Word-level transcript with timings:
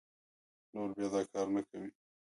نور 0.73 0.89
بيا 0.95 1.07
دا 1.13 1.21
کار 1.31 1.47
نه 1.55 1.61
کوي 1.69 1.89